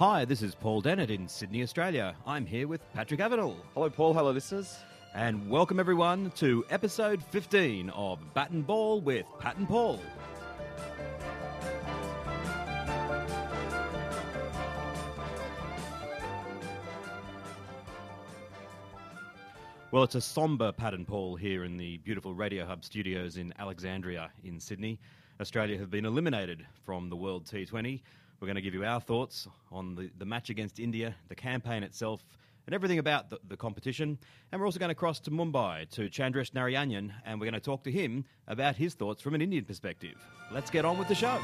[0.00, 2.16] Hi, this is Paul Dennett in Sydney, Australia.
[2.26, 3.54] I'm here with Patrick Avenel.
[3.74, 4.14] Hello, Paul.
[4.14, 4.78] Hello, listeners.
[5.12, 10.00] And welcome everyone to episode 15 of Bat and Ball with Pat and Paul.
[19.90, 23.52] Well, it's a sombre Pat and Paul here in the beautiful Radio Hub studios in
[23.58, 24.98] Alexandria in Sydney.
[25.42, 28.00] Australia have been eliminated from the World T20.
[28.40, 31.82] We're going to give you our thoughts on the, the match against India, the campaign
[31.82, 32.24] itself,
[32.64, 34.18] and everything about the, the competition.
[34.50, 37.60] And we're also going to cross to Mumbai to Chandresh Narayanan, and we're going to
[37.60, 40.14] talk to him about his thoughts from an Indian perspective.
[40.50, 41.38] Let's get on with the show.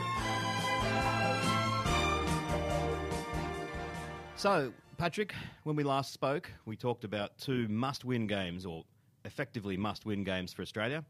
[4.36, 5.34] So, Patrick,
[5.64, 8.84] when we last spoke, we talked about two must win games, or
[9.26, 11.04] effectively must win games for Australia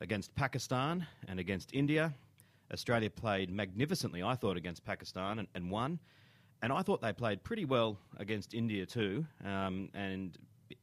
[0.00, 2.14] against Pakistan and against India.
[2.72, 5.98] Australia played magnificently, I thought, against Pakistan and, and won.
[6.62, 10.36] And I thought they played pretty well against India too, um, and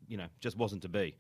[0.08, 1.16] you know just wasn't to be.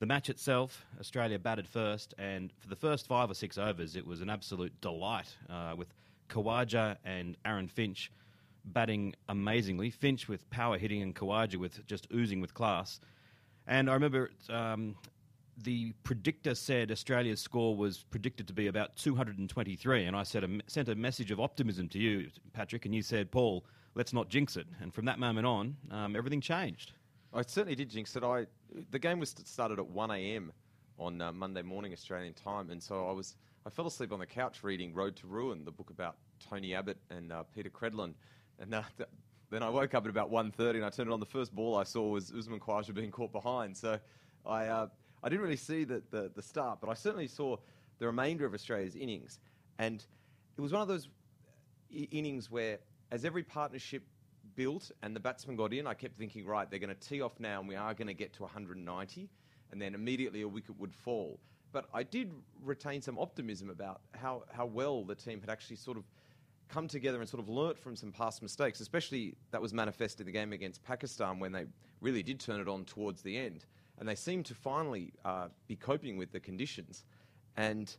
[0.00, 4.06] The match itself, Australia batted first, and for the first five or six overs, it
[4.06, 5.92] was an absolute delight uh, with
[6.28, 8.10] Khawaja and Aaron Finch
[8.64, 9.90] batting amazingly.
[9.90, 13.00] Finch with power hitting and Khawaja with just oozing with class.
[13.66, 14.96] And I remember um,
[15.62, 20.94] the predictor said Australia's score was predicted to be about 223, and I sent a
[20.94, 24.66] message of optimism to you, Patrick, and you said, Paul, let's not jinx it.
[24.80, 26.92] And from that moment on, um, everything changed.
[27.32, 28.24] I certainly did jinx it.
[28.24, 28.46] I
[28.90, 30.52] the game was started at 1 a.m.
[30.98, 34.26] on uh, Monday morning Australian time, and so I was I fell asleep on the
[34.26, 36.16] couch reading Road to Ruin, the book about
[36.48, 38.14] Tony Abbott and uh, Peta Credlin,
[38.58, 39.08] and uh, th-
[39.50, 41.20] then I woke up at about 1.30 and I turned it on.
[41.20, 43.98] The first ball I saw was Usman Khawaja being caught behind, so
[44.46, 44.86] I uh,
[45.22, 47.56] I didn't really see the, the, the start, but I certainly saw
[47.98, 49.38] the remainder of Australia's innings.
[49.78, 50.04] And
[50.56, 52.78] it was one of those uh, I- innings where,
[53.10, 54.02] as every partnership
[54.56, 57.38] built and the batsman got in, I kept thinking, right, they're going to tee off
[57.38, 59.28] now and we are going to get to 190,
[59.72, 61.38] and then immediately a wicket would fall.
[61.72, 62.32] But I did
[62.64, 66.04] retain some optimism about how, how well the team had actually sort of
[66.68, 70.26] come together and sort of learnt from some past mistakes, especially that was manifest in
[70.26, 71.66] the game against Pakistan when they
[72.00, 73.66] really did turn it on towards the end
[74.00, 77.04] and they seem to finally uh, be coping with the conditions.
[77.56, 77.94] And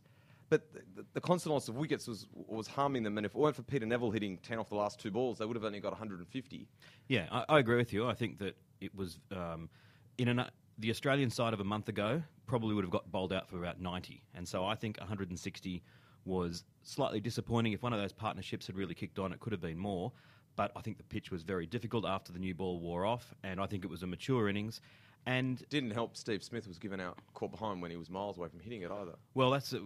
[0.50, 3.16] but the, the, constant loss of wickets was was harming them.
[3.16, 5.46] And if it weren't for Peter Nevill hitting ten off the last two balls, they
[5.46, 6.68] would have only got 150.
[7.08, 8.06] Yeah, I, I agree with you.
[8.06, 9.70] I think that it was um,
[10.18, 10.44] in an,
[10.78, 13.80] the Australian side of a month ago probably would have got bowled out for about
[13.80, 15.82] 90, and so I think 160
[16.24, 17.72] was slightly disappointing.
[17.72, 20.12] If one of those partnerships had really kicked on, it could have been more.
[20.54, 23.58] But I think the pitch was very difficult after the new ball wore off, and
[23.58, 24.82] I think it was a mature innings.
[25.24, 26.16] And didn't help.
[26.16, 28.90] Steve Smith was given out caught behind when he was miles away from hitting it
[28.90, 29.12] either.
[29.34, 29.78] Well, that's uh,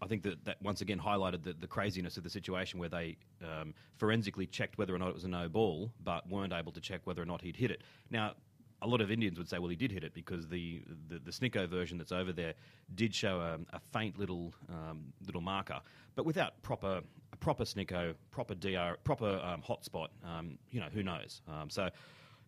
[0.00, 3.16] I think that that once again highlighted the, the craziness of the situation where they
[3.42, 6.80] um, forensically checked whether or not it was a no ball, but weren't able to
[6.80, 7.82] check whether or not he'd hit it.
[8.10, 8.34] Now,
[8.82, 11.30] a lot of Indians would say, well, he did hit it because the the, the
[11.32, 12.54] Snicko version that's over there
[12.94, 15.80] did show a, a faint little um, little marker,
[16.14, 20.08] but without proper a proper Snicko, proper DR, proper um, hotspot.
[20.24, 21.42] Um, you know, who knows?
[21.48, 21.88] Um, so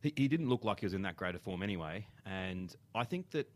[0.02, 2.06] he, didn't look like he was in that great form anyway.
[2.26, 3.48] And I think that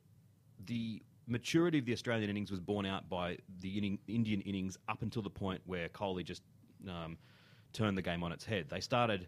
[0.64, 5.02] the maturity of the Australian innings was borne out by the inning, Indian innings up
[5.02, 6.42] until the point where Kohli just
[6.88, 7.18] um,
[7.72, 8.66] turned the game on its head.
[8.68, 9.26] They started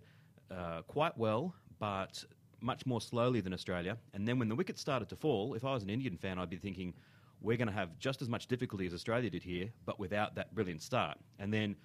[0.51, 2.25] uh, quite well, but
[2.61, 3.97] much more slowly than Australia.
[4.15, 6.51] And then when the wickets started to fall, if I was an Indian fan, I'd
[6.51, 6.95] be thinking,
[7.41, 10.55] we're going to have just as much difficulty as Australia did here, but without that
[10.55, 11.19] brilliant start.
[11.39, 11.77] And then.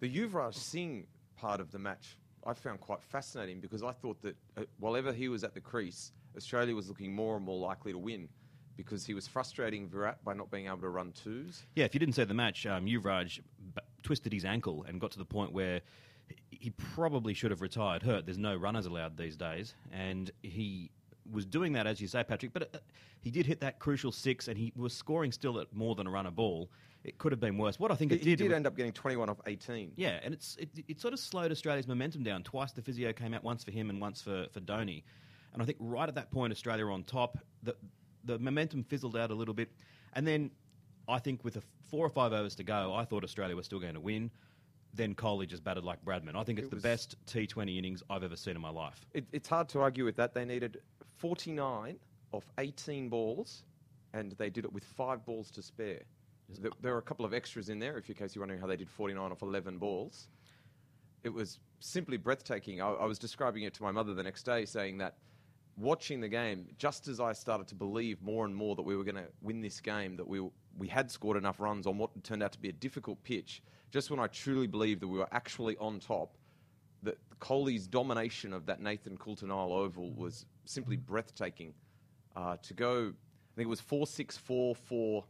[0.00, 2.16] The Yuvraj Singh part of the match
[2.48, 6.12] I found quite fascinating because I thought that uh, while he was at the crease,
[6.34, 8.26] Australia was looking more and more likely to win
[8.74, 11.64] because he was frustrating Virat by not being able to run twos.
[11.74, 13.40] Yeah, if you didn't see the match, um, Yuvraj
[13.74, 15.82] b- twisted his ankle and got to the point where
[16.50, 18.24] he probably should have retired hurt.
[18.24, 20.90] There's no runners allowed these days, and he
[21.30, 22.54] was doing that as you say, Patrick.
[22.54, 22.78] But uh,
[23.20, 26.10] he did hit that crucial six, and he was scoring still at more than a
[26.10, 26.70] run a ball
[27.04, 27.78] it could have been worse.
[27.78, 29.92] What I think it, it did, did, did end up getting 21 off 18.
[29.96, 32.42] Yeah, and it's it, it sort of slowed Australia's momentum down.
[32.42, 35.02] Twice the physio came out, once for him and once for for Dhoni,
[35.52, 37.38] and I think right at that point Australia were on top.
[37.62, 37.76] The
[38.24, 39.70] the momentum fizzled out a little bit,
[40.14, 40.50] and then
[41.08, 43.80] I think with a four or five overs to go, I thought Australia was still
[43.80, 44.30] going to win.
[44.94, 46.34] Then Kohli just batted like Bradman.
[46.34, 49.04] I think it's it the best T20 innings I've ever seen in my life.
[49.12, 50.34] It, it's hard to argue with that.
[50.34, 50.78] They needed
[51.18, 51.98] 49
[52.32, 53.64] off 18 balls,
[54.12, 56.02] and they did it with five balls to spare.
[56.48, 58.66] There, there are a couple of extras in there, if in case you're wondering how
[58.66, 60.28] they did 49 off 11 balls.
[61.24, 62.80] It was simply breathtaking.
[62.80, 65.16] I, I was describing it to my mother the next day, saying that
[65.76, 69.04] watching the game, just as I started to believe more and more that we were
[69.04, 70.40] going to win this game, that we
[70.76, 74.10] we had scored enough runs on what turned out to be a difficult pitch, just
[74.10, 76.36] when I truly believed that we were actually on top,
[77.02, 81.74] that Kohli's domination of that Nathan Coulter-Nile Oval was simply breathtaking.
[82.36, 85.24] Uh, to go, I think it was 4 6 4 4,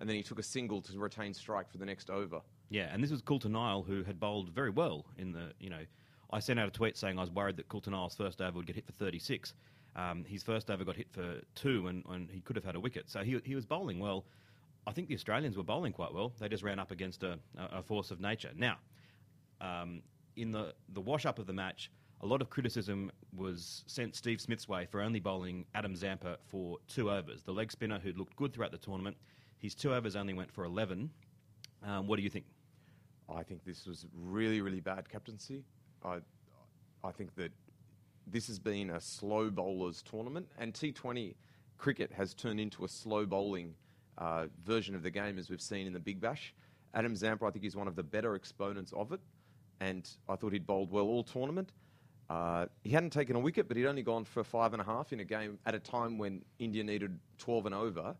[0.00, 2.40] and then he took a single to retain strike for the next over.
[2.70, 5.84] Yeah, and this was Coulter-Nile who had bowled very well in the, you know,
[6.32, 8.76] I sent out a tweet saying I was worried that Coulter-Nile's first over would get
[8.76, 9.54] hit for 36.
[9.96, 12.80] Um, his first over got hit for two, and, and, he could have had a
[12.80, 13.10] wicket.
[13.10, 14.24] So he, he was bowling well.
[14.86, 16.32] I think the Australians were bowling quite well.
[16.38, 18.50] They just ran up against a, a force of nature.
[18.56, 18.76] Now,
[19.60, 20.02] um,
[20.36, 21.90] in the, the wash up of the match,
[22.22, 26.78] a lot of criticism was sent Steve Smith's way for only bowling Adam Zampa for
[26.86, 27.42] two overs.
[27.42, 29.16] The leg spinner who'd looked good throughout the tournament,
[29.60, 31.10] his two overs only went for 11.
[31.86, 32.46] Um, what do you think?
[33.32, 35.62] I think this was really, really bad captaincy.
[36.04, 36.18] I,
[37.04, 37.52] I think that
[38.26, 41.34] this has been a slow bowlers tournament, and T20
[41.78, 43.74] cricket has turned into a slow bowling
[44.18, 46.54] uh, version of the game, as we've seen in the Big Bash.
[46.94, 49.20] Adam Zampa, I think, is one of the better exponents of it,
[49.80, 51.70] and I thought he'd bowled well all tournament.
[52.28, 55.12] Uh, he hadn't taken a wicket, but he'd only gone for five and a half
[55.12, 58.14] in a game at a time when India needed 12 and over.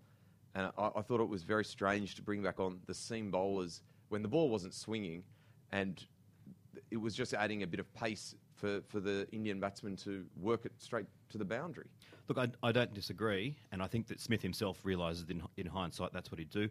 [0.55, 3.83] And I, I thought it was very strange to bring back on the seam bowlers
[4.09, 5.23] when the ball wasn't swinging,
[5.73, 6.05] and
[6.91, 10.67] it was just adding a bit of pace for, for the Indian batsman to work
[10.67, 11.87] it straight to the boundary.
[12.29, 16.13] Look, I, I don't disagree, and I think that Smith himself realises in, in hindsight
[16.13, 16.69] that's what he'd do.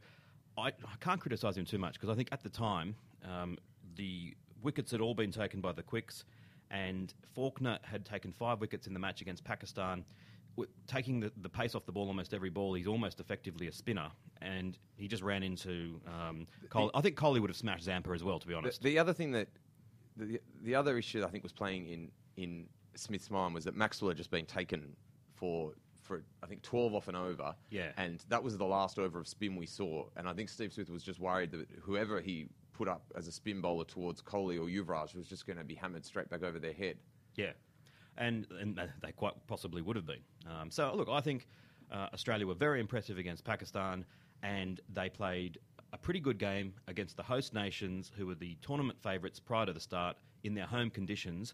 [0.57, 3.57] I, I can't criticise him too much because I think at the time um,
[3.95, 6.25] the wickets had all been taken by the quicks,
[6.71, 10.03] and Faulkner had taken five wickets in the match against Pakistan.
[10.87, 14.09] Taking the, the pace off the ball almost every ball, he's almost effectively a spinner,
[14.41, 16.91] and he just ran into um, Kohli.
[16.93, 18.81] I think Kohli would have smashed Zampa as well, to be honest.
[18.81, 19.47] The, the other thing that
[20.17, 22.65] the, the other issue I think was playing in, in
[22.95, 24.95] Smith's mind was that Maxwell had just been taken
[25.35, 25.73] for
[26.09, 27.53] for I think 12 off and over.
[27.69, 27.91] Yeah.
[27.97, 30.05] And that was the last over of spin we saw.
[30.17, 33.31] And I think Steve Smith was just worried that whoever he put up as a
[33.31, 36.57] spin bowler towards Kohli or Yuvraj was just going to be hammered straight back over
[36.57, 36.97] their head.
[37.35, 37.51] Yeah.
[38.17, 40.23] And, and they quite possibly would have been.
[40.45, 41.47] Um, so, look, I think
[41.91, 44.05] uh, Australia were very impressive against Pakistan
[44.43, 45.57] and they played
[45.93, 49.73] a pretty good game against the host nations, who were the tournament favourites prior to
[49.73, 51.53] the start, in their home conditions.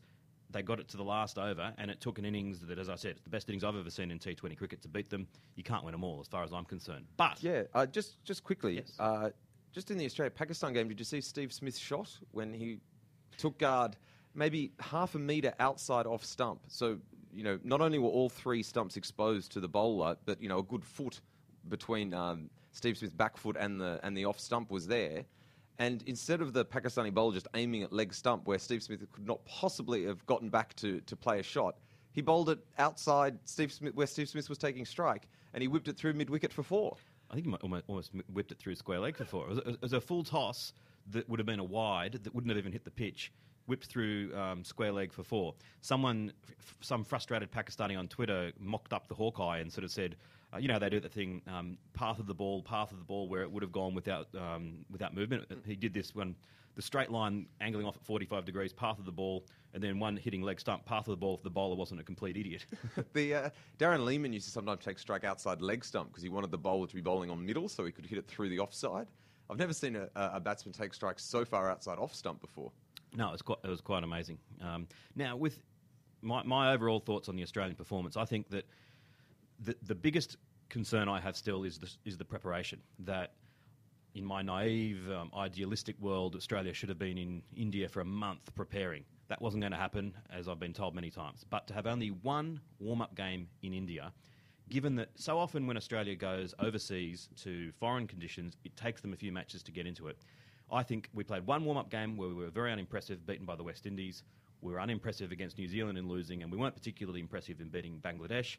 [0.51, 2.95] They got it to the last over, and it took an innings that, as I
[2.95, 5.27] said, it's the best innings I've ever seen in T20 cricket to beat them.
[5.55, 7.05] You can't win them all, as far as I'm concerned.
[7.17, 8.93] But yeah, uh, just just quickly, yes.
[8.99, 9.31] uh,
[9.73, 12.79] just in the Australia Pakistan game, did you see Steve Smith's shot when he
[13.37, 13.97] took guard,
[14.35, 16.61] maybe half a metre outside off stump?
[16.67, 16.99] So
[17.33, 20.59] you know, not only were all three stumps exposed to the bowler, but you know,
[20.59, 21.21] a good foot
[21.67, 22.13] between.
[22.13, 25.23] Um, Steve Smith's back foot and the and the off stump was there.
[25.79, 29.27] And instead of the Pakistani bowler just aiming at leg stump where Steve Smith could
[29.27, 31.75] not possibly have gotten back to, to play a shot,
[32.11, 35.87] he bowled it outside Steve Smith where Steve Smith was taking strike, and he whipped
[35.87, 36.97] it through mid wicket for four.
[37.31, 39.45] I think he almost, almost whipped it through square leg for four.
[39.45, 40.73] It was, it was, a full toss
[41.11, 43.31] that would have been a wide that wouldn't have even hit the pitch.
[43.67, 45.55] Whipped through um, square leg for four.
[45.81, 50.15] Someone, f- some frustrated Pakistani on Twitter, mocked up the Hawkeye and sort of said,
[50.53, 53.03] uh, you know, they do the thing, um, path of the ball, path of the
[53.03, 55.45] ball, where it would have gone without um, without movement.
[55.65, 56.35] He did this when
[56.75, 60.17] the straight line angling off at 45 degrees, path of the ball, and then one
[60.17, 62.65] hitting leg stump, path of the ball if the bowler wasn't a complete idiot.
[63.13, 66.51] the uh, Darren Lehmann used to sometimes take strike outside leg stump because he wanted
[66.51, 69.07] the bowler to be bowling on middle so he could hit it through the offside.
[69.49, 72.71] I've never seen a, a batsman take strikes so far outside off stump before.
[73.15, 74.37] No, it was quite, it was quite amazing.
[74.61, 75.59] Um, now, with
[76.21, 78.65] my, my overall thoughts on the Australian performance, I think that
[79.59, 80.37] the, the biggest
[80.69, 82.81] concern I have still is the, is the preparation.
[82.99, 83.33] That
[84.15, 88.53] in my naive, um, idealistic world, Australia should have been in India for a month
[88.55, 89.03] preparing.
[89.27, 91.45] That wasn't going to happen, as I've been told many times.
[91.49, 94.13] But to have only one warm up game in India,
[94.69, 99.15] given that so often when Australia goes overseas to foreign conditions, it takes them a
[99.15, 100.17] few matches to get into it.
[100.71, 103.55] I think we played one warm up game where we were very unimpressive, beaten by
[103.55, 104.23] the West Indies.
[104.61, 107.99] We were unimpressive against New Zealand in losing, and we weren't particularly impressive in beating
[108.03, 108.57] Bangladesh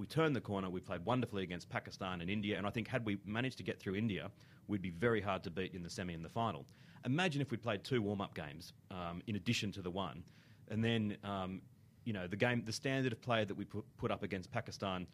[0.00, 0.70] we turned the corner.
[0.70, 3.78] We played wonderfully against Pakistan and India, and I think had we managed to get
[3.78, 4.30] through India,
[4.66, 6.64] we'd be very hard to beat in the semi and the final.
[7.04, 10.24] Imagine if we played two warm-up games um, in addition to the one,
[10.68, 11.60] and then um,
[12.04, 15.06] you know the game, the standard of play that we put, put up against Pakistan.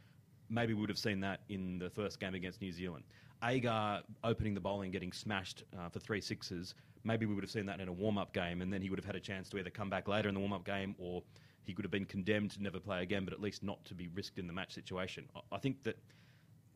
[0.49, 3.05] Maybe we would have seen that in the first game against New Zealand.
[3.43, 6.75] Agar opening the bowling, getting smashed uh, for three sixes.
[7.05, 9.05] Maybe we would have seen that in a warm-up game, and then he would have
[9.05, 11.23] had a chance to either come back later in the warm-up game or
[11.67, 14.09] he could have been condemned to never play again, but at least not to be
[14.09, 15.29] risked in the match situation.
[15.51, 15.99] I, think that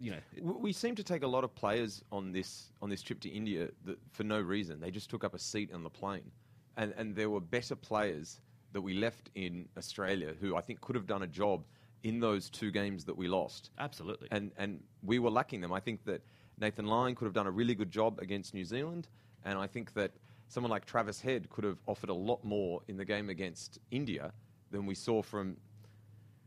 [0.01, 3.21] you know, we seem to take a lot of players on this on this trip
[3.21, 4.81] to India that, for no reason.
[4.81, 6.31] They just took up a seat on the plane,
[6.77, 8.41] and and there were better players
[8.73, 11.65] that we left in Australia who I think could have done a job
[12.03, 13.71] in those two games that we lost.
[13.79, 15.73] Absolutely, and and we were lacking them.
[15.73, 16.23] I think that
[16.59, 19.09] Nathan Lyon could have done a really good job against New Zealand,
[19.45, 20.13] and I think that
[20.49, 24.33] someone like Travis Head could have offered a lot more in the game against India
[24.71, 25.57] than we saw from.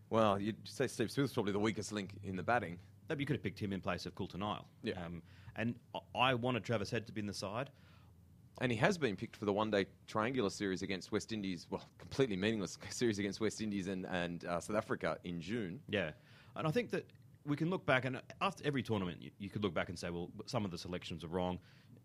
[0.09, 2.77] Well, you'd say Steve Smith's probably the weakest link in the batting.
[3.09, 4.67] Maybe you could have picked him in place of Coulter Nile.
[4.83, 5.03] Yeah.
[5.03, 5.23] Um,
[5.55, 5.75] and
[6.15, 7.69] I wanted Travis Head to be in the side.
[8.61, 11.83] And he has been picked for the one day triangular series against West Indies, well,
[11.97, 15.79] completely meaningless series against West Indies and, and uh, South Africa in June.
[15.89, 16.11] Yeah,
[16.55, 17.05] and I think that
[17.45, 20.09] we can look back, and after every tournament, you, you could look back and say,
[20.09, 21.59] well, some of the selections are wrong.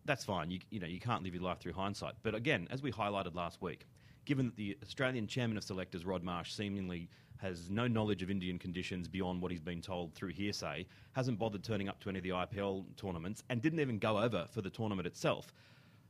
[0.04, 0.50] That's fine.
[0.50, 2.14] You, you know, you can't live your life through hindsight.
[2.22, 3.86] But again, as we highlighted last week,
[4.24, 8.58] given that the Australian chairman of selectors, Rod Marsh, seemingly has no knowledge of Indian
[8.58, 12.24] conditions beyond what he's been told through hearsay, hasn't bothered turning up to any of
[12.24, 15.52] the IPL tournaments, and didn't even go over for the tournament itself.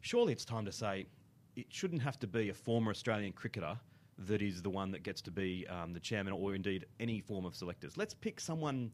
[0.01, 1.07] Surely it's time to say
[1.57, 3.79] it shouldn't have to be a former Australian cricketer
[4.19, 7.45] that is the one that gets to be um, the chairman or indeed any form
[7.45, 7.97] of selectors.
[7.97, 8.91] Let's pick someone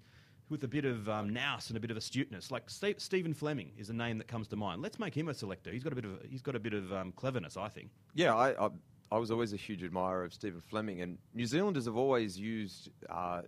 [0.50, 3.72] with a bit of um, nous and a bit of astuteness, like Ste- Stephen Fleming
[3.78, 4.82] is a name that comes to mind.
[4.82, 5.72] Let's make him a selector.
[5.72, 7.90] He's got a bit of he's got a bit of um, cleverness, I think.
[8.14, 8.68] Yeah, I, I,
[9.10, 12.90] I was always a huge admirer of Stephen Fleming, and New Zealanders have always used
[13.08, 13.42] uh,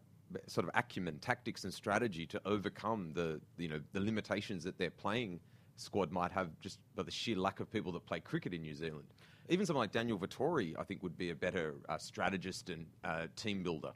[0.47, 4.91] sort of acumen, tactics, and strategy to overcome the you know the limitations that their
[4.91, 5.41] playing
[5.77, 8.75] squad might have just by the sheer lack of people that play cricket in New
[8.75, 9.05] Zealand.
[9.49, 13.27] Even someone like Daniel Vettori, I think, would be a better uh, strategist and uh,
[13.37, 13.93] team builder.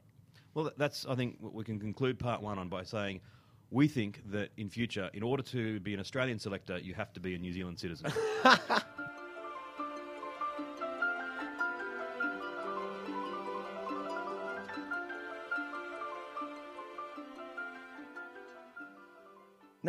[0.53, 3.21] Well, that's I think what we can conclude part one on by saying.
[3.69, 7.21] We think that in future, in order to be an Australian selector, you have to
[7.21, 8.11] be a New Zealand citizen.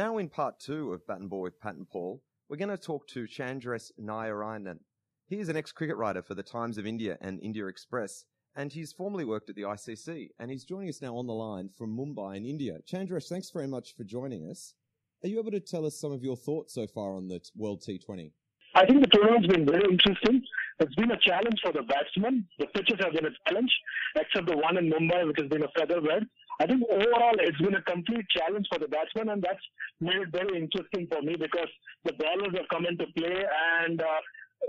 [0.02, 2.76] Now, in part two of Bat and Ball with Pat and Paul, we're going to
[2.76, 4.80] talk to Chandresh Narayanan.
[5.28, 8.24] He is an ex cricket writer for the Times of India and India Express,
[8.56, 10.30] and he's formerly worked at the ICC.
[10.40, 12.78] And he's joining us now on the line from Mumbai in India.
[12.84, 14.74] Chandresh, thanks very much for joining us.
[15.22, 17.84] Are you able to tell us some of your thoughts so far on the World
[17.88, 18.32] T20?
[18.74, 20.42] I think the tournament's been very interesting.
[20.80, 22.46] It's been a challenge for the batsmen.
[22.58, 23.72] The pitches have been a challenge,
[24.16, 26.24] except the one in Mumbai, which has been a feather bed.
[26.60, 29.62] I think overall it's been a complete challenge for the batsmen, and that's
[30.00, 31.68] made it very interesting for me because
[32.04, 33.44] the bowlers have come into play,
[33.84, 34.20] and uh,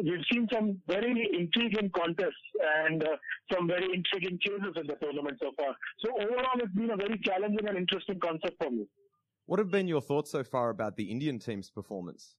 [0.01, 2.45] we've seen some very intriguing contests
[2.85, 3.15] and uh,
[3.51, 5.75] some very intriguing changes in the tournament so far.
[6.03, 8.87] So overall, it's been a very challenging and interesting concept for me.
[9.45, 12.35] What have been your thoughts so far about the Indian team's performance?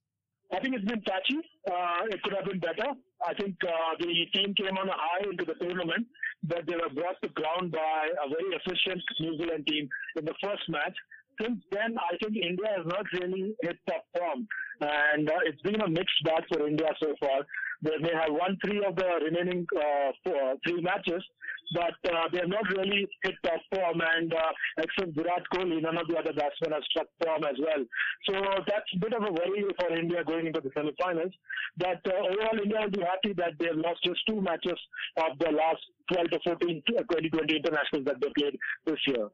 [0.55, 1.43] I think it's been patchy.
[1.67, 2.95] Uh, it could have been better.
[3.27, 6.07] I think uh, the team came on a high into the tournament,
[6.45, 10.35] but they were brought to ground by a very efficient New Zealand team in the
[10.43, 10.95] first match.
[11.41, 14.47] Since then, I think India has not really hit top form,
[14.81, 17.43] and uh, it's been a mixed bag for India so far.
[17.83, 21.25] They may have won three of the remaining uh, four, three matches,
[21.73, 24.01] but uh, they have not really hit top form.
[24.17, 27.85] And uh, except Virat Kohli, none of the other batsmen have struck form as well.
[28.29, 28.35] So
[28.67, 31.33] that's a bit of a worry for India going into the semi-finals.
[31.77, 34.79] But uh, overall, India will be happy that they have lost just two matches
[35.17, 39.29] of the last 12 to 14 to 2020 internationals that they played this year.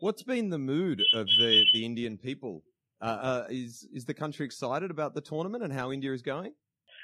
[0.00, 2.62] What's been the mood of the, the Indian people?
[3.02, 6.52] Uh, uh, is is the country excited about the tournament and how India is going?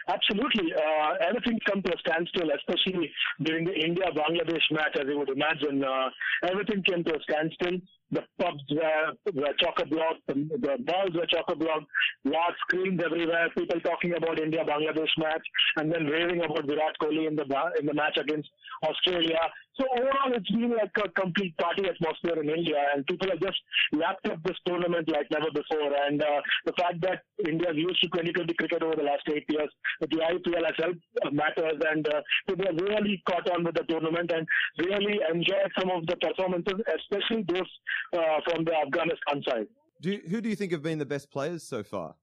[0.08, 0.72] Absolutely.
[0.72, 3.10] Uh, everything's come to a standstill, especially
[3.42, 5.82] during the India-Bangladesh match, as you would imagine.
[5.82, 6.10] Uh,
[6.48, 7.80] everything came to a standstill.
[8.12, 11.82] The pubs were, were chock-a-block, the, the balls were chock-a-block,
[12.25, 15.42] large screens everywhere, people talking about India-Bangladesh match,
[15.76, 17.44] and then raving about Virat Kohli in the,
[17.80, 18.48] in the match against
[18.84, 19.40] Australia.
[19.76, 23.61] So overall, it's been like a complete party atmosphere in India, and people have just
[23.92, 25.92] lapped up this tournament like never before.
[26.06, 29.45] And uh, the fact that India has used to 2020 cricket over the last eight
[29.49, 29.68] years,
[30.00, 33.85] the IPL has helped uh, matters, and uh, people have really caught on with the
[33.85, 37.68] tournament and really enjoyed some of the performances, especially those
[38.16, 39.68] uh, from the Afghanistan side.
[40.00, 42.14] Do, who do you think have been the best players so far?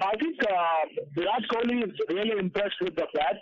[0.00, 3.38] I think uh, Virat Kohli is really impressed with the bat.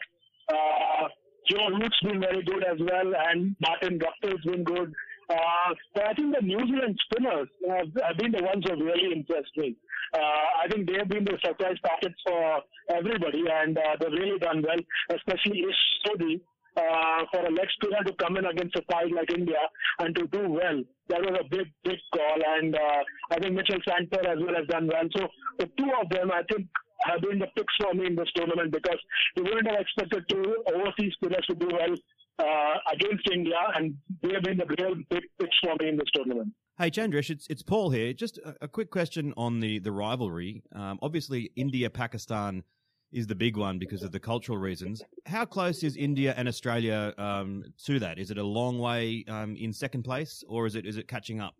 [0.52, 1.08] Uh,
[1.52, 4.92] Joe Root's been very good as well, and Martin Guptill's been good.
[5.28, 8.80] Uh, but I think the New Zealand spinners have, have been the ones who have
[8.80, 9.76] really impressed me.
[10.14, 14.38] Uh, I think they have been the surprise packets for everybody, and uh, they've really
[14.38, 14.80] done well,
[15.16, 16.40] especially Ish Sodhi.
[16.74, 19.60] Uh, for a leg spinner to come in against a side like India
[19.98, 20.80] and to do well,
[21.10, 22.40] that was a big, big call.
[22.56, 25.04] And uh, I think Mitchell Santner as well has done well.
[25.14, 25.28] So
[25.58, 26.66] the two of them, I think,
[27.04, 28.98] have been the picks for me in this tournament because
[29.36, 31.94] you wouldn't have expected two overseas spinners to do well
[32.38, 36.08] uh, against India, and they have been the real big picks for me in this
[36.14, 36.52] tournament.
[36.78, 38.12] Hey, Chandresh, it's, it's Paul here.
[38.12, 40.62] Just a, a quick question on the, the rivalry.
[40.74, 42.64] Um, obviously, India Pakistan
[43.12, 45.02] is the big one because of the cultural reasons.
[45.26, 48.18] How close is India and Australia um, to that?
[48.18, 51.40] Is it a long way um, in second place, or is it is it catching
[51.40, 51.54] up?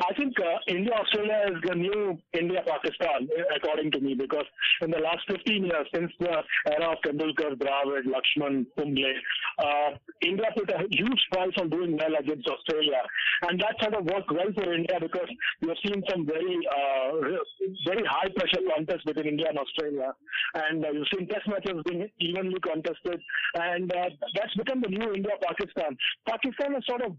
[0.00, 4.46] I think uh, India Australia is the new India Pakistan, according to me, because
[4.82, 9.14] in the last 15 years, since the era of Tendulkar, Dravid, Lakshman, Kumble,
[9.58, 9.90] uh,
[10.22, 13.02] India put a huge price on doing well against Australia,
[13.48, 15.30] and that sort of worked well for India because
[15.62, 17.38] we have seen some very uh,
[17.86, 20.12] very high pressure contests between India and Australia,
[20.54, 23.20] and uh, you've seen Test matches being evenly contested,
[23.54, 25.96] and uh, that's become the new India Pakistan.
[26.26, 27.16] Pakistan is sort of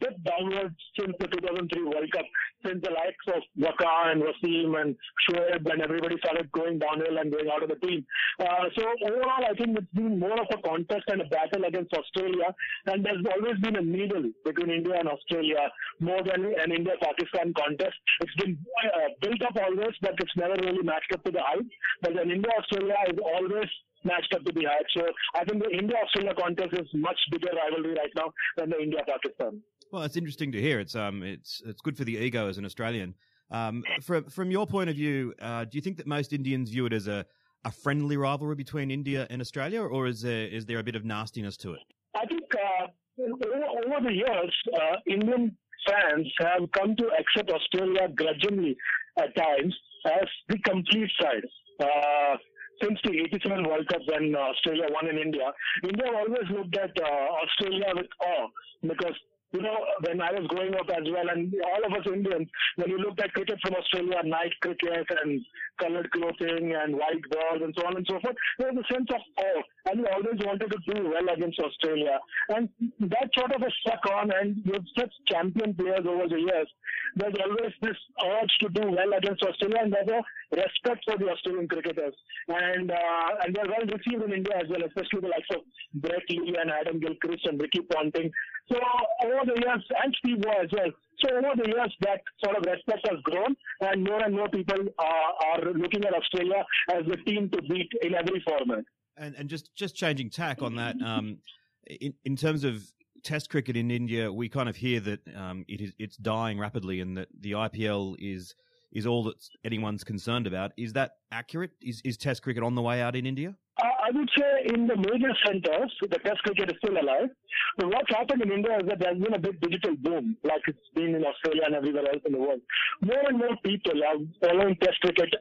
[0.00, 2.26] dipped downwards since the 2003 World Cup,
[2.64, 4.96] since the likes of Waqar and Wasim and
[5.28, 8.04] Shoaib and everybody started going downhill and going out of the team.
[8.40, 11.92] Uh, so overall, I think it's been more of a contest and a battle against
[11.94, 12.54] Australia,
[12.86, 17.96] and there's always been a needle between India and Australia more than an India-Pakistan contest.
[18.20, 21.66] It's been uh, built up always, but it's never really matched up to the height.
[22.02, 23.70] But an India-Australia is always
[24.04, 24.86] matched up to the height.
[24.96, 25.02] So
[25.34, 29.62] I think the India-Australia contest is much bigger rivalry right now than the India-Pakistan.
[29.92, 30.80] Well, it's interesting to hear.
[30.80, 33.14] It's um, it's it's good for the ego as an Australian.
[33.50, 36.86] Um, from from your point of view, uh, do you think that most Indians view
[36.86, 37.24] it as a,
[37.64, 41.04] a friendly rivalry between India and Australia, or is there is there a bit of
[41.04, 41.80] nastiness to it?
[42.16, 42.86] I think uh,
[43.22, 48.76] over, the years, uh, Indian fans have come to accept Australia grudgingly
[49.18, 49.74] at times
[50.06, 51.44] as the complete side.
[51.80, 52.36] Uh,
[52.82, 55.50] since the 87 World Cup when Australia won in India,
[55.82, 58.48] India always looked at uh, Australia with awe
[58.82, 59.16] because
[59.52, 59.76] you know,
[60.06, 63.20] when I was growing up as well, and all of us Indians, when you looked
[63.20, 65.40] at cricket from Australia, night cricket and
[65.80, 69.08] colored clothing and white balls and so on and so forth, there was a sense
[69.10, 72.18] of awe, and we always wanted to do well against Australia.
[72.48, 72.68] And
[73.00, 76.68] that sort of has stuck on, and with such champion players over the years,
[77.14, 80.22] there's always this urge to do well against Australia, and there's
[80.52, 82.14] respect for the Australian cricketers.
[82.48, 85.62] And uh, and they're well received in India as well, especially the likes of
[85.94, 88.30] Brett Lee and Adam Gilchrist and Ricky Ponting.
[88.70, 88.78] So
[89.24, 90.90] over the years, and Steve Waugh as well.
[91.24, 94.78] So over the years, that sort of respect has grown, and more and more people
[94.98, 98.84] are, are looking at Australia as the team to beat in every format.
[99.16, 101.38] And and just just changing tack on that, um,
[101.86, 102.82] in in terms of
[103.22, 107.00] Test cricket in India, we kind of hear that um, it is it's dying rapidly,
[107.00, 108.54] and that the IPL is
[108.92, 110.72] is all that anyone's concerned about.
[110.76, 111.72] Is that accurate?
[111.82, 113.56] Is is Test cricket on the way out in India?
[113.78, 117.28] I would say in the major centers, the Test cricket is still alive.
[117.76, 120.78] But what's happened in India is that there's been a big digital boom, like it's
[120.94, 122.60] been in Australia and everywhere else in the world.
[123.02, 125.34] More and more people are following Test cricket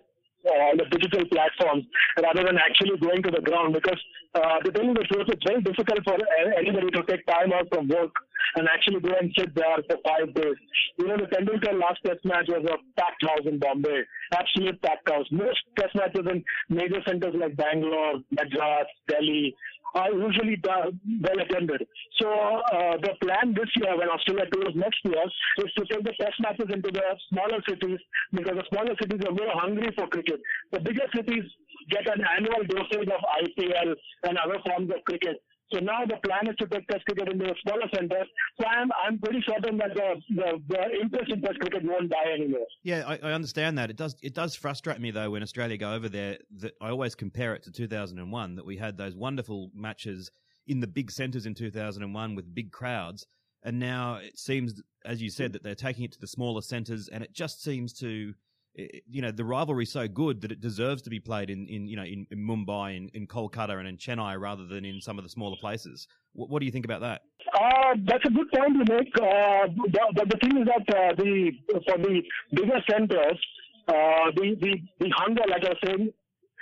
[0.45, 1.86] uh, on the digital platforms
[2.21, 3.99] rather than actually going to the ground because
[4.36, 6.17] uh, to tell you the it's very difficult for
[6.58, 8.12] anybody to take time out from work
[8.55, 10.55] and actually go and sit there for five days.
[10.97, 14.03] You know, the Tendulkar last test match was a packed house in Bombay,
[14.34, 15.27] absolute packed house.
[15.31, 19.55] Most test matches in major centers like Bangalore, Madras, Delhi,
[19.95, 21.88] are usually well attended.
[22.19, 25.23] So uh, the plan this year, when Australia tours next year,
[25.63, 27.99] is to take the test matches into the smaller cities
[28.31, 30.35] because the smaller cities are more hungry for cricket.
[30.71, 31.43] The bigger cities
[31.89, 33.93] get an annual dosage of IPL
[34.24, 35.41] and other forms of cricket.
[35.74, 38.28] So now the plan is to take Test cricket into the smaller centres.
[38.60, 42.34] So I'm I'm pretty certain that the, the, the interest in Test cricket won't die
[42.34, 42.67] anymore.
[42.84, 43.89] Yeah, I, I, understand that.
[43.89, 46.38] It does it does frustrate me though when Australia go over there.
[46.58, 48.56] That I always compare it to 2001.
[48.56, 50.30] That we had those wonderful matches
[50.67, 53.26] in the big centres in 2001 with big crowds,
[53.63, 57.10] and now it seems, as you said, that they're taking it to the smaller centres,
[57.12, 58.34] and it just seems to
[58.75, 61.88] you know, the rivalry is so good that it deserves to be played in, in
[61.88, 65.17] you know, in, in Mumbai, in, in Kolkata, and in Chennai rather than in some
[65.17, 66.07] of the smaller places.
[66.33, 67.21] What, what do you think about that?
[67.53, 69.13] Uh, that's a good point to make.
[69.21, 69.67] Uh,
[70.15, 71.51] but the thing is that uh, the
[71.85, 73.39] for the bigger centers,
[73.88, 76.13] uh, the, the the hunger, like I was saying,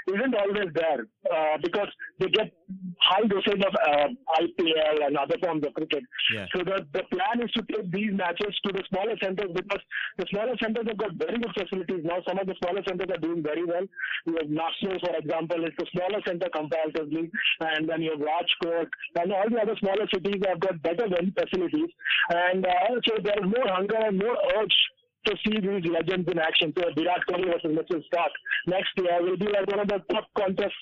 [0.08, 1.88] isn't always there uh, because
[2.20, 2.52] they get
[3.00, 4.08] high dosage of uh,
[4.42, 6.04] IPL and other forms of cricket.
[6.34, 6.46] Yeah.
[6.56, 9.84] So the, the plan is to take these matches to the smaller centers because
[10.18, 12.20] the smaller centers have got very good facilities now.
[12.28, 13.86] Some of the smaller centers are doing very well.
[14.26, 18.88] You have Lucknow, for example, it's a smaller center comparatively, and then you have Rajkot,
[19.20, 21.90] and all the other smaller cities have got better facilities.
[22.30, 24.78] And uh, so there is more hunger and more urge
[25.26, 26.74] to see these legends in action.
[26.78, 28.34] So Virat Kohli versus Mitchell Starc
[28.68, 30.74] next year will be like one of the top contests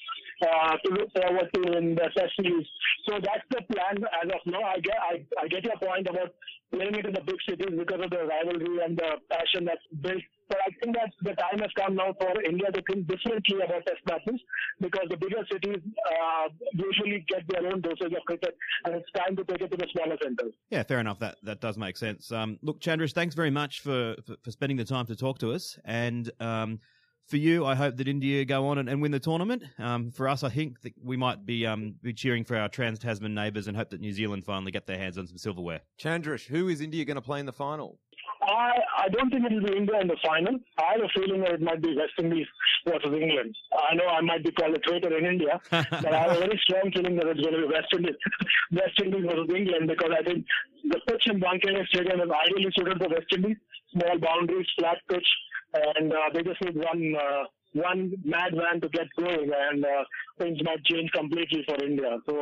[0.42, 2.68] uh, to look forward to in the Test series.
[3.08, 4.64] So that's the plan as of now.
[4.64, 6.34] I get I, I get your point about
[6.72, 10.24] playing it in the big cities because of the rivalry and the passion that's built.
[10.48, 13.86] But I think that the time has come now for India to think differently about
[13.86, 14.42] test matches
[14.82, 15.80] because the bigger cities
[16.12, 19.78] uh, usually get their own dosage of cricket, and it's time to take it to
[19.78, 20.54] the smaller centres.
[20.70, 21.20] Yeah, fair enough.
[21.20, 22.32] That that does make sense.
[22.32, 25.52] Um, look, Chandresh, thanks very much for, for, for spending the time to talk to
[25.52, 26.80] us, and um,
[27.28, 29.64] for you, I hope that India go on and, and win the tournament.
[29.80, 33.00] Um, for us, I think that we might be um, be cheering for our trans
[33.00, 35.82] Tasman neighbours and hope that New Zealand finally get their hands on some silverware.
[36.00, 38.00] Chandresh, who is India going to play in the final?
[38.42, 40.60] I I don't think it will be India in the final.
[40.78, 42.48] I have a feeling that it might be West Indies
[42.88, 43.56] versus England.
[43.90, 46.60] I know I might be called a traitor in India, but I have a very
[46.64, 48.16] strong feeling that it's going to be West Indies,
[48.72, 50.46] West Indies versus England because I think
[50.90, 53.58] the pitch in Wankhede Stadium is ideally suited for West Indies.
[53.94, 55.28] Small boundaries, flat pitch,
[55.74, 57.16] and uh, they just need one.
[57.16, 60.04] Uh, one mad van to get going and uh,
[60.40, 62.18] things might change completely for India.
[62.28, 62.36] So,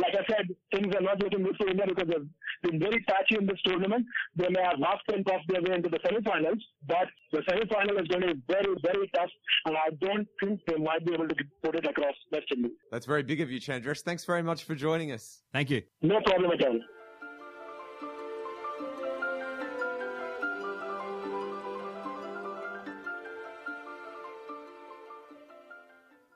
[0.00, 3.36] like I said, things are not looking good for India because they've been very patchy
[3.38, 4.06] in this tournament.
[4.36, 6.58] They may have half ten off their way into the semi-finals,
[6.88, 9.30] but the semi-final is going to be very, very tough,
[9.66, 12.72] and I don't think they might be able to put it across West Indies.
[12.90, 14.00] That's very big of you, Chandresh.
[14.00, 15.42] Thanks very much for joining us.
[15.52, 15.82] Thank you.
[16.02, 16.80] No problem at all.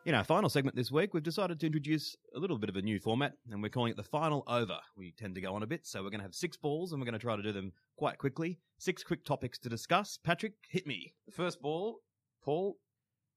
[0.09, 2.81] In our final segment this week, we've decided to introduce a little bit of a
[2.81, 4.79] new format, and we're calling it the final over.
[4.97, 6.99] We tend to go on a bit, so we're going to have six balls, and
[6.99, 8.59] we're going to try to do them quite quickly.
[8.79, 10.19] Six quick topics to discuss.
[10.25, 11.13] Patrick, hit me.
[11.31, 11.99] First ball,
[12.43, 12.79] Paul,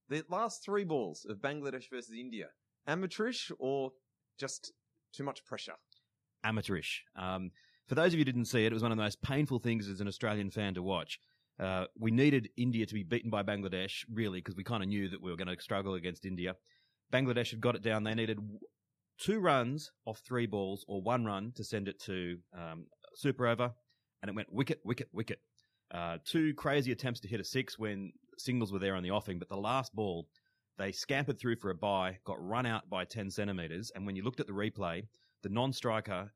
[0.07, 2.47] the last three balls of Bangladesh versus India,
[2.87, 3.91] amateurish or
[4.39, 4.71] just
[5.13, 5.75] too much pressure?
[6.45, 7.03] Amateurish.
[7.17, 7.51] Um,
[7.85, 9.59] for those of you who didn't see it, it was one of the most painful
[9.59, 11.19] things as an Australian fan to watch.
[11.61, 15.07] Uh, we needed India to be beaten by Bangladesh, really, because we kind of knew
[15.09, 16.55] that we were going to struggle against India.
[17.13, 18.03] Bangladesh had got it down.
[18.03, 18.39] They needed
[19.19, 23.71] two runs off three balls or one run to send it to um, super over,
[24.21, 25.39] and it went wicket, wicket, wicket.
[25.93, 29.37] Uh, two crazy attempts to hit a six when singles were there on the offing,
[29.37, 30.27] but the last ball,
[30.79, 34.23] they scampered through for a bye, got run out by 10 centimetres, and when you
[34.23, 35.03] looked at the replay,
[35.43, 36.31] the non striker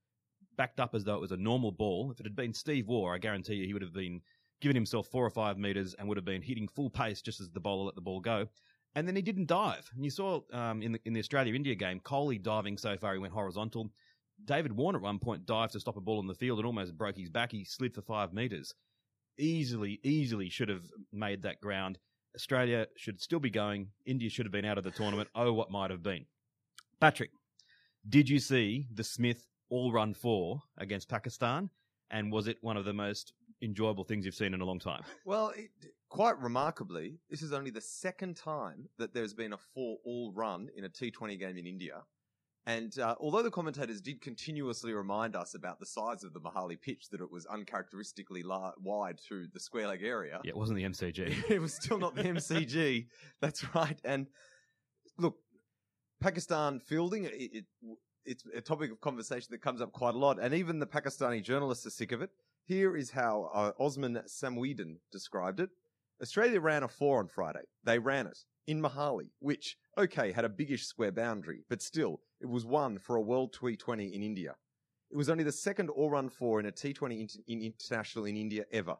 [0.56, 2.12] backed up as though it was a normal ball.
[2.12, 4.22] If it had been Steve Waugh, I guarantee you he would have been
[4.62, 7.50] given himself four or five metres and would have been hitting full pace just as
[7.50, 8.48] the bowler let the ball go.
[8.96, 9.90] And then he didn't dive.
[9.94, 13.14] And you saw um, in the in the Australia India game, Kohli diving so far
[13.14, 13.92] he went horizontal.
[14.44, 16.98] David Warner at one point dived to stop a ball in the field and almost
[16.98, 17.52] broke his back.
[17.52, 18.74] He slid for five metres.
[19.38, 22.00] Easily, easily should have made that ground.
[22.36, 23.90] Australia should still be going.
[24.06, 25.30] India should have been out of the tournament.
[25.36, 26.26] Oh, what might have been.
[27.00, 27.32] Patrick,
[28.08, 31.70] did you see the Smith all run four against Pakistan?
[32.12, 33.34] And was it one of the most
[33.66, 35.02] enjoyable things you've seen in a long time.
[35.26, 35.70] Well, it,
[36.10, 40.70] quite remarkably, this is only the second time that there's been a four all run
[40.76, 42.04] in a T20 game in India.
[42.68, 46.80] And uh, although the commentators did continuously remind us about the size of the Mohali
[46.80, 50.40] pitch, that it was uncharacteristically la- wide through the square leg area.
[50.44, 51.46] Yeah, it wasn't the MCG.
[51.50, 53.08] it was still not the MCG.
[53.40, 54.00] That's right.
[54.04, 54.28] And
[55.20, 55.38] look,
[56.20, 57.66] Pakistan fielding, it, it,
[58.26, 60.40] it's a topic of conversation that comes up quite a lot.
[60.42, 62.32] And even the Pakistani journalists are sick of it.
[62.66, 65.70] Here is how uh, Osman Samiuddin described it.
[66.20, 67.62] Australia ran a four on Friday.
[67.84, 72.50] They ran it in Mohali, which, okay, had a biggish square boundary, but still, it
[72.50, 74.56] was one for a World T20 in India.
[75.12, 78.36] It was only the second all run four in a T20 in, in international in
[78.36, 78.96] India ever.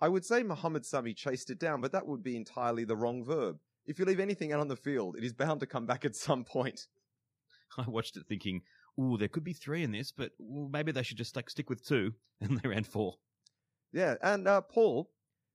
[0.00, 3.24] I would say Mohammad Sami chased it down, but that would be entirely the wrong
[3.24, 3.58] verb.
[3.84, 6.16] If you leave anything out on the field, it is bound to come back at
[6.16, 6.86] some point.
[7.76, 8.62] I watched it thinking,
[9.00, 11.86] ooh, there could be three in this, but maybe they should just like stick with
[11.86, 13.14] two, and they ran four.
[13.92, 15.10] Yeah, and uh, Paul,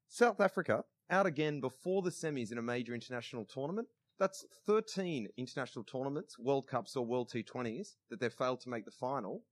[0.09, 3.87] South Africa out again before the semis in a major international tournament.
[4.19, 8.91] That's 13 international tournaments, World Cups or World T20s, that they've failed to make the
[8.91, 9.43] final.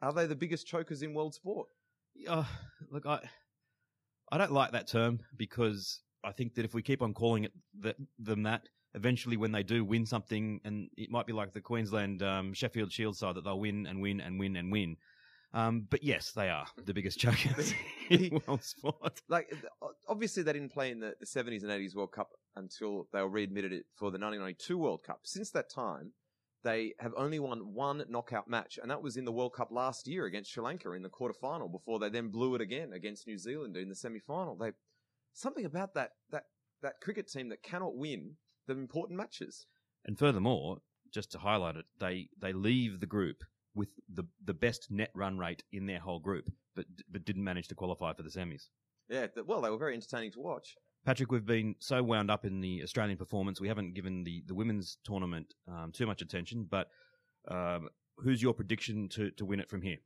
[0.00, 1.68] Are they the biggest chokers in world sport?
[2.28, 2.44] Uh,
[2.90, 3.20] look, I,
[4.30, 7.52] I don't like that term because I think that if we keep on calling it
[7.80, 11.60] that, them that, eventually when they do win something, and it might be like the
[11.60, 14.96] Queensland um, Sheffield Shield side that they'll win and win and win and win.
[15.52, 17.74] Um, but yes, they are the biggest chokers
[18.10, 19.20] in world sport.
[19.28, 19.52] Like,
[20.08, 23.28] obviously, they didn't play in the, the 70s and 80s World Cup until they were
[23.28, 25.20] readmitted it for the 1992 World Cup.
[25.24, 26.12] Since that time,
[26.62, 30.06] they have only won one knockout match, and that was in the World Cup last
[30.06, 31.72] year against Sri Lanka in the quarterfinal.
[31.72, 34.56] Before they then blew it again against New Zealand in the semi-final.
[34.56, 34.72] They
[35.32, 36.44] something about that that
[36.82, 38.36] that cricket team that cannot win
[38.74, 39.66] the important matches.
[40.04, 40.78] And furthermore,
[41.12, 45.38] just to highlight it, they they leave the group with the the best net run
[45.38, 48.68] rate in their whole group, but but didn't manage to qualify for the semis.
[49.08, 50.76] Yeah, well, they were very entertaining to watch.
[51.04, 54.54] Patrick, we've been so wound up in the Australian performance, we haven't given the, the
[54.54, 56.66] women's tournament um, too much attention.
[56.70, 56.88] But
[57.48, 59.96] um, who's your prediction to, to win it from here?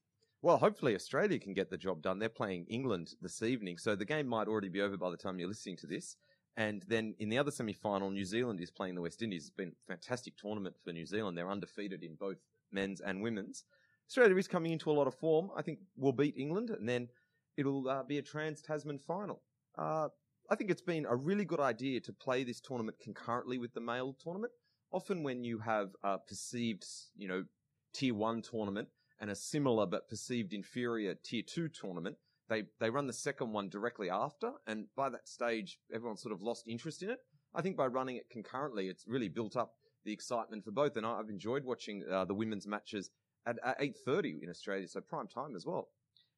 [0.40, 2.18] Well, hopefully Australia can get the job done.
[2.18, 5.38] They're playing England this evening, so the game might already be over by the time
[5.38, 6.16] you're listening to this.
[6.56, 9.42] And then in the other semi final, New Zealand is playing the West Indies.
[9.42, 11.36] It's been a fantastic tournament for New Zealand.
[11.36, 12.38] They're undefeated in both
[12.70, 13.64] men's and women's.
[14.08, 15.50] Australia is coming into a lot of form.
[15.56, 17.08] I think we'll beat England, and then
[17.56, 19.42] it'll uh, be a trans Tasman final.
[19.76, 20.08] Uh,
[20.50, 23.80] I think it's been a really good idea to play this tournament concurrently with the
[23.80, 24.52] male tournament.
[24.92, 26.84] Often, when you have a perceived,
[27.16, 27.44] you know,
[27.92, 28.88] tier one tournament
[29.20, 32.16] and a similar but perceived inferior tier two tournament,
[32.48, 36.42] they they run the second one directly after, and by that stage, everyone sort of
[36.42, 37.18] lost interest in it.
[37.54, 39.72] I think by running it concurrently, it's really built up
[40.04, 43.11] the excitement for both, and I've enjoyed watching uh, the women's matches
[43.46, 45.88] at, at eight thirty in Australia, so prime time as well.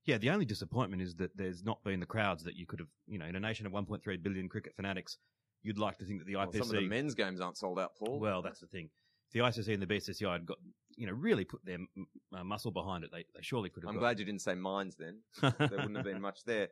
[0.05, 2.89] Yeah, the only disappointment is that there's not been the crowds that you could have,
[3.09, 5.19] you know, in a nation of 1.3 billion cricket fanatics,
[5.65, 6.59] you'd like to think that the Well, IPC.
[6.59, 8.21] some of the men's games aren't sold out, Paul.
[8.21, 8.89] Well, that's the thing.
[9.27, 10.59] If the ICC and the BCCI had got,
[10.97, 13.91] you know, really put their m- uh, muscle behind it, they, they surely could have.
[13.91, 15.21] I'm glad you didn't say mines then.
[15.41, 16.69] there wouldn't have been much there.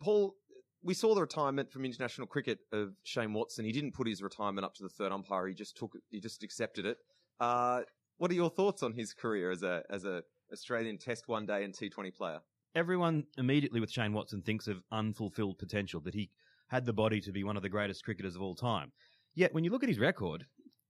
[0.00, 0.34] Paul,
[0.82, 3.64] we saw the retirement from international cricket of Shane Watson.
[3.64, 5.46] He didn't put his retirement up to the third umpire.
[5.46, 6.02] He just took it.
[6.10, 6.98] He just accepted it.
[7.40, 7.82] Uh,
[8.18, 11.64] what are your thoughts on his career as a as a Australian Test one day
[11.64, 12.40] and T20 player?
[12.74, 16.30] Everyone immediately with Shane Watson thinks of unfulfilled potential, that he
[16.68, 18.92] had the body to be one of the greatest cricketers of all time.
[19.34, 20.46] Yet, when you look at his record,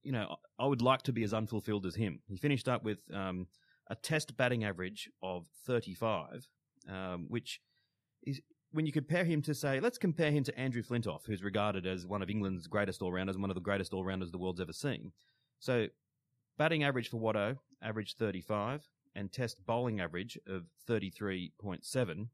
[0.06, 2.20] you know, I would like to be as unfulfilled as him.
[2.28, 3.48] He finished up with um,
[3.90, 6.46] a test batting average of 35,
[6.88, 7.60] um, which
[8.22, 8.40] is,
[8.70, 12.06] when you compare him to, say, let's compare him to Andrew Flintoff, who's regarded as
[12.06, 14.60] one of England's greatest all rounders and one of the greatest all rounders the world's
[14.60, 15.10] ever seen.
[15.58, 15.88] So,
[16.56, 22.28] batting average for Watto, average 35, and test bowling average of 33.7.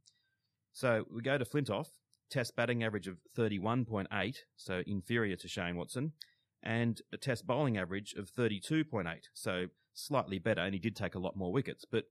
[0.75, 1.87] So, we go to Flintoff,
[2.29, 6.13] test batting average of 31.8, so inferior to Shane Watson,
[6.62, 11.18] and a test bowling average of 32.8, so slightly better, and he did take a
[11.18, 11.85] lot more wickets.
[11.90, 12.05] But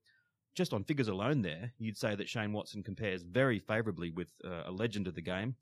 [0.56, 4.64] just on figures alone, there, you'd say that Shane Watson compares very favourably with uh,
[4.66, 5.56] a legend of the game.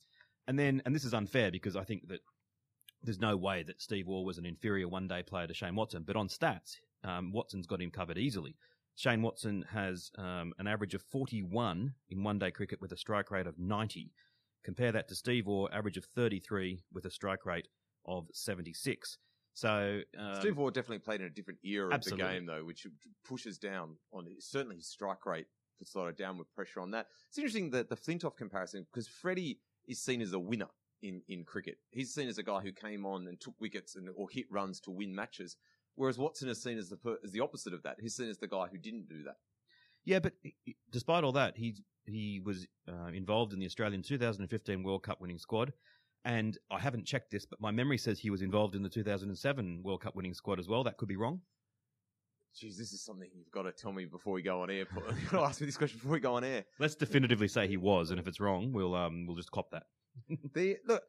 [0.48, 2.22] And then, and this is unfair because I think that
[3.04, 6.04] there's no way that Steve Waugh was an inferior one day player to Shane Watson,
[6.06, 8.56] but on stats, um, Watson's got him covered easily.
[8.96, 13.32] Shane Watson has um, an average of 41 in one day cricket with a strike
[13.32, 14.12] rate of 90.
[14.66, 17.68] Compare that to Steve Waugh, average of 33 with a strike rate
[18.06, 19.18] of 76.
[19.54, 22.24] So um, Steve Waugh definitely played in a different era absolutely.
[22.24, 22.88] of the game, though, which
[23.26, 25.48] pushes down on certainly his strike rate
[25.80, 27.08] puts a lot of downward pressure on that.
[27.30, 30.68] It's interesting that the Flintoff comparison because Freddie is seen as a winner
[31.02, 31.78] in, in cricket.
[31.92, 34.80] He's seen as a guy who came on and took wickets and or hit runs
[34.82, 35.56] to win matches,
[35.96, 37.98] whereas Watson is seen as the as the opposite of that.
[38.00, 39.38] He's seen as the guy who didn't do that.
[40.06, 40.34] Yeah, but
[40.92, 45.38] despite all that, he he was uh, involved in the Australian 2015 World Cup winning
[45.38, 45.74] squad,
[46.26, 49.82] and I haven't checked this, but my memory says he was involved in the 2007
[49.84, 50.84] World Cup winning squad as well.
[50.84, 51.42] That could be wrong.
[52.56, 54.86] Jeez, this is something you've got to tell me before we go on air.
[54.96, 56.66] You've got to ask me this question before we go on air.
[56.80, 59.84] Let's definitively say he was, and if it's wrong, we'll um we'll just cop that.
[60.54, 61.04] The look,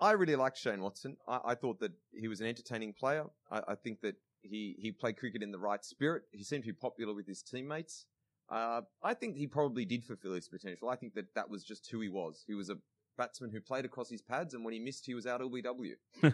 [0.00, 1.16] I really liked Shane Watson.
[1.28, 3.26] I, I thought that he was an entertaining player.
[3.50, 6.24] I, I think that he he played cricket in the right spirit.
[6.32, 8.06] He seemed to be popular with his teammates.
[8.50, 10.88] Uh, I think he probably did fulfill his potential.
[10.88, 12.42] I think that that was just who he was.
[12.46, 12.76] He was a
[13.20, 15.94] batsman who played across his pads, and when he missed, he was out LBW.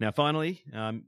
[0.00, 1.04] now, finally, um,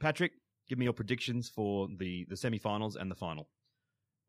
[0.00, 0.32] Patrick,
[0.68, 3.48] give me your predictions for the the semi-finals and the final.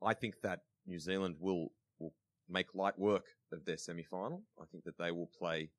[0.01, 2.13] I think that New Zealand will will
[2.47, 4.43] make light work of their semi final.
[4.61, 5.71] I think that they will play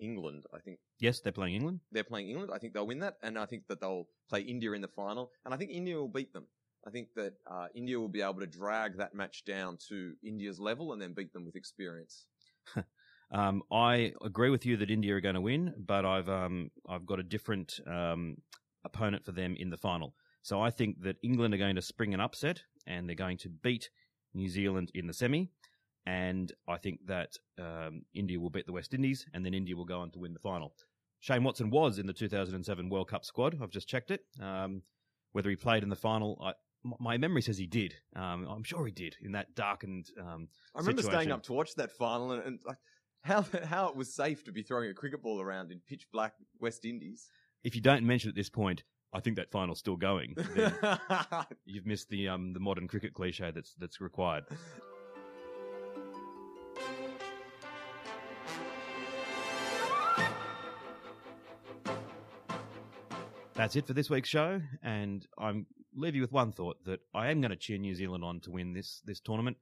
[0.00, 0.44] England.
[0.52, 1.80] I think Yes, they're playing England.
[1.92, 2.50] they're playing England.
[2.54, 5.30] I think they'll win that, and I think that they'll play India in the final,
[5.44, 6.46] and I think India will beat them.
[6.86, 10.60] I think that uh, India will be able to drag that match down to India's
[10.60, 12.26] level and then beat them with experience.
[13.32, 17.06] Um, I agree with you that India are going to win, but I've um, I've
[17.06, 18.36] got a different um,
[18.84, 20.14] opponent for them in the final.
[20.42, 23.48] So I think that England are going to spring an upset, and they're going to
[23.48, 23.90] beat
[24.32, 25.50] New Zealand in the semi.
[26.06, 29.84] And I think that um, India will beat the West Indies, and then India will
[29.84, 30.72] go on to win the final.
[31.18, 33.58] Shane Watson was in the 2007 World Cup squad.
[33.60, 34.20] I've just checked it.
[34.40, 34.82] Um,
[35.32, 37.94] whether he played in the final, I, my memory says he did.
[38.14, 40.06] Um, I'm sure he did in that darkened.
[40.20, 41.20] Um, I remember situation.
[41.20, 42.78] staying up to watch that final and, and like
[43.22, 46.34] how how it was safe to be throwing a cricket ball around in pitch black
[46.60, 47.28] West Indies.
[47.64, 50.36] if you don't mention at this point, I think that final's still going.
[51.64, 54.44] You've missed the um the modern cricket cliche that's that's required.
[63.66, 67.32] That's it for this week's show, and I'm leave you with one thought that I
[67.32, 69.56] am going to cheer New Zealand on to win this this tournament.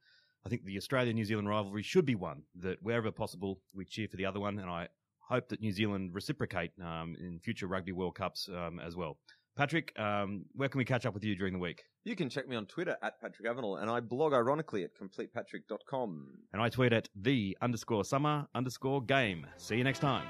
[0.44, 4.06] I think the Australia New Zealand rivalry should be one that wherever possible we cheer
[4.06, 4.88] for the other one, and I
[5.20, 9.16] hope that New Zealand reciprocate um, in future Rugby World Cups um, as well.
[9.56, 11.84] Patrick, um, where can we catch up with you during the week?
[12.04, 16.28] You can check me on Twitter at Patrick Avenel, and I blog ironically at completepatrick.com.
[16.52, 19.46] And I tweet at the underscore summer underscore game.
[19.56, 20.26] See you next time.